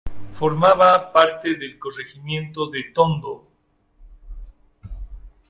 Formaba 0.33 1.11
parte 1.13 1.49
del 1.57 1.77
Corregimiento 1.77 2.67
de 2.71 2.85
Tondo. 2.91 3.47